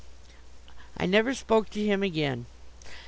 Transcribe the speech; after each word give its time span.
I 0.97 1.05
never 1.05 1.35
spoke 1.35 1.69
to 1.69 1.79
him 1.85 2.01
again. 2.01 2.47